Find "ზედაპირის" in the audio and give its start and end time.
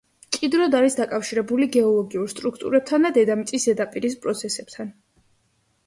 3.71-4.21